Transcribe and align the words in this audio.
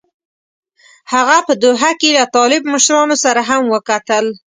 هغه 1.13 1.37
په 1.47 1.53
دوحه 1.63 1.91
کې 1.99 2.09
له 2.17 2.23
طالب 2.35 2.61
مشرانو 2.73 3.15
سره 3.23 3.41
هم 3.49 3.63
وکتل. 3.73 4.25